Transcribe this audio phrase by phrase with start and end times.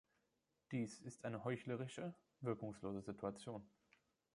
[0.71, 3.69] Dies ist eine heuchlerische, wirkungslose Situation.